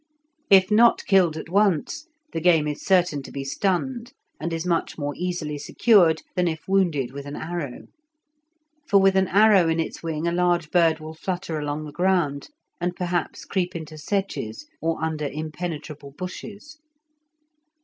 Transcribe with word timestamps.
If 0.49 0.71
not 0.71 1.05
killed 1.05 1.37
at 1.37 1.47
once, 1.47 2.07
the 2.33 2.41
game 2.41 2.67
is 2.67 2.83
certain 2.83 3.21
to 3.21 3.31
be 3.31 3.43
stunned, 3.43 4.13
and 4.39 4.51
is 4.51 4.65
much 4.65 4.97
more 4.97 5.13
easily 5.15 5.59
secured 5.59 6.23
than 6.35 6.47
if 6.47 6.67
wounded 6.67 7.11
with 7.11 7.27
an 7.27 7.35
arrow, 7.35 7.83
for 8.87 8.97
with 8.97 9.15
an 9.15 9.27
arrow 9.27 9.69
in 9.69 9.79
its 9.79 10.01
wing 10.01 10.27
a 10.27 10.31
large 10.31 10.71
bird 10.71 10.99
will 10.99 11.13
flutter 11.13 11.59
along 11.59 11.85
the 11.85 11.91
ground, 11.91 12.49
and 12.79 12.95
perhaps 12.95 13.45
creep 13.45 13.75
into 13.75 13.95
sedges 13.95 14.65
or 14.81 14.99
under 15.03 15.27
impenetrable 15.27 16.09
bushes. 16.17 16.79